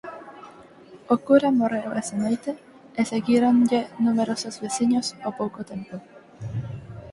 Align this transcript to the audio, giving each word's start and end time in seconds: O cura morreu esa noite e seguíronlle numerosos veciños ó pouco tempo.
O 1.13 1.15
cura 1.25 1.49
morreu 1.59 1.89
esa 2.01 2.15
noite 2.23 2.51
e 2.99 3.01
seguíronlle 3.11 3.81
numerosos 4.05 4.55
veciños 4.65 5.07
ó 5.27 5.29
pouco 5.41 5.59
tempo. 5.71 5.95